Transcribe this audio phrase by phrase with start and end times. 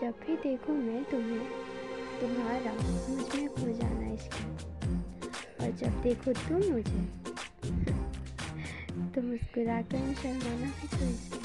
[0.00, 1.46] जब भी देखूँ मैं तुम्हें,
[2.20, 7.02] तुम्हारा मुझमें खो जाना इश्क और जब देखो तुम मुझे
[9.14, 11.37] तो मुस्कुरा कर शर्माना भी तो इश्क